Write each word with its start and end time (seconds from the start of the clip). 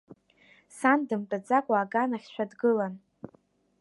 Сан 0.77 0.99
дымтәаӡакәа 1.07 1.75
аганахьшәа 1.77 2.45
дгылан. 2.51 2.93